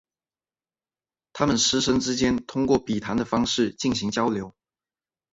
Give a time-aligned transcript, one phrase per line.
[1.31, 4.55] 他们师生之间通过笔谈的方式进行交流。